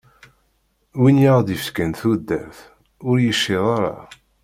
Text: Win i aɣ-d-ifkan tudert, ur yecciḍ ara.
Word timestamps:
Win 1.01 1.17
i 1.23 1.27
aɣ-d-ifkan 1.31 1.91
tudert, 1.99 2.59
ur 3.07 3.15
yecciḍ 3.25 3.65
ara. 3.77 3.95